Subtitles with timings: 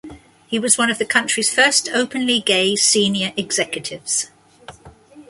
[0.47, 4.31] He was one of the country's first openly gay senior executives.